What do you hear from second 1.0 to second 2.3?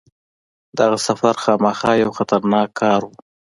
سفر خامخا یو